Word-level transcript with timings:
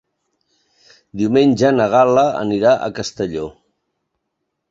Diumenge 1.21 1.71
na 1.75 1.85
Gal·la 1.95 2.23
anirà 2.41 2.73
a 2.77 2.89
Castelló. 3.01 3.47